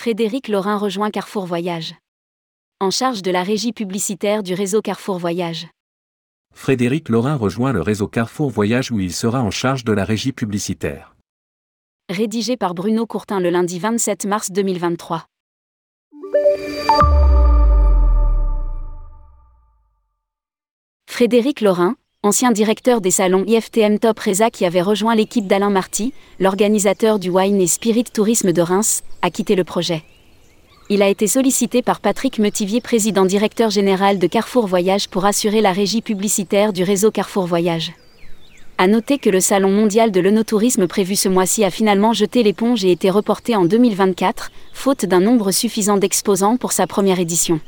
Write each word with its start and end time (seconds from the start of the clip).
Frédéric 0.00 0.46
Laurin 0.46 0.76
rejoint 0.76 1.10
Carrefour 1.10 1.44
Voyage. 1.44 1.96
En 2.78 2.92
charge 2.92 3.20
de 3.20 3.32
la 3.32 3.42
régie 3.42 3.72
publicitaire 3.72 4.44
du 4.44 4.54
réseau 4.54 4.80
Carrefour 4.80 5.18
Voyage. 5.18 5.66
Frédéric 6.54 7.08
Laurin 7.08 7.34
rejoint 7.34 7.72
le 7.72 7.82
réseau 7.82 8.06
Carrefour 8.06 8.48
Voyage 8.48 8.92
où 8.92 9.00
il 9.00 9.12
sera 9.12 9.42
en 9.42 9.50
charge 9.50 9.82
de 9.82 9.90
la 9.90 10.04
régie 10.04 10.30
publicitaire. 10.30 11.16
Rédigé 12.08 12.56
par 12.56 12.74
Bruno 12.74 13.06
Courtin 13.06 13.40
le 13.40 13.50
lundi 13.50 13.80
27 13.80 14.26
mars 14.26 14.52
2023. 14.52 15.26
Frédéric 21.10 21.60
Laurin, 21.60 21.96
ancien 22.24 22.50
directeur 22.50 23.00
des 23.00 23.12
salons 23.12 23.44
IFTM 23.46 24.00
Top 24.00 24.18
Reza 24.18 24.50
qui 24.50 24.64
avait 24.64 24.82
rejoint 24.82 25.14
l'équipe 25.14 25.46
d'Alain 25.46 25.70
Marty, 25.70 26.12
l'organisateur 26.40 27.20
du 27.20 27.30
Wine 27.30 27.60
et 27.60 27.68
Spirit 27.68 28.04
Tourisme 28.12 28.50
de 28.50 28.60
Reims, 28.60 29.04
a 29.22 29.30
quitté 29.30 29.54
le 29.54 29.62
projet. 29.62 30.02
Il 30.90 31.00
a 31.00 31.08
été 31.08 31.28
sollicité 31.28 31.80
par 31.80 32.00
Patrick 32.00 32.40
Metivier, 32.40 32.80
président 32.80 33.24
directeur 33.24 33.70
général 33.70 34.18
de 34.18 34.26
Carrefour 34.26 34.66
Voyage 34.66 35.08
pour 35.08 35.26
assurer 35.26 35.60
la 35.60 35.70
régie 35.70 36.02
publicitaire 36.02 36.72
du 36.72 36.82
réseau 36.82 37.12
Carrefour 37.12 37.46
Voyage. 37.46 37.92
À 38.78 38.88
noter 38.88 39.18
que 39.18 39.30
le 39.30 39.40
salon 39.40 39.70
mondial 39.70 40.10
de 40.10 40.20
l'onotourisme 40.20 40.88
prévu 40.88 41.14
ce 41.14 41.28
mois-ci 41.28 41.62
a 41.62 41.70
finalement 41.70 42.14
jeté 42.14 42.42
l'éponge 42.42 42.84
et 42.84 42.90
été 42.90 43.10
reporté 43.10 43.54
en 43.54 43.64
2024, 43.64 44.50
faute 44.72 45.04
d'un 45.04 45.20
nombre 45.20 45.52
suffisant 45.52 45.98
d'exposants 45.98 46.56
pour 46.56 46.72
sa 46.72 46.88
première 46.88 47.20
édition. 47.20 47.60